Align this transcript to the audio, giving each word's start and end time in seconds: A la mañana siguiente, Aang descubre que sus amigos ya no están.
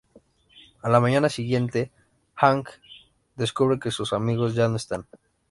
A 0.81 0.89
la 0.89 0.99
mañana 0.99 1.29
siguiente, 1.29 1.91
Aang 2.35 2.63
descubre 3.35 3.77
que 3.79 3.91
sus 3.97 4.13
amigos 4.13 4.55
ya 4.55 4.67
no 4.67 4.77
están. 4.77 5.05